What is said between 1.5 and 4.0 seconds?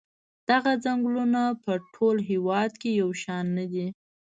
په ټول هېواد کې یو شان نه دي.